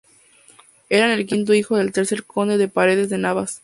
[0.89, 3.59] Era el quinto hijo del tercer conde de Paredes de Navas.